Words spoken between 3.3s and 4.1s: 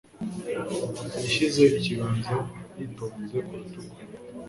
ku rutugu.